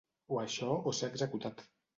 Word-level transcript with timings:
O 0.35 0.39
això 0.43 0.71
o 0.93 0.95
ser 1.01 1.13
executat. 1.13 1.65